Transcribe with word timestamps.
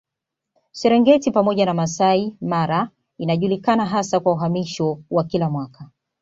Serengeti 0.71 1.31
pamoja 1.31 1.65
na 1.65 1.73
Masai 1.73 2.35
Mara 2.41 2.89
inajulikana 3.17 3.85
hasa 3.85 4.19
kwa 4.19 4.31
uhamisho 4.33 4.99
wa 5.11 5.23
kila 5.23 5.49
mwaka 5.49 5.89